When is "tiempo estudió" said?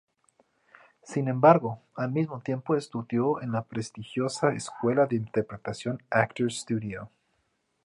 2.41-3.39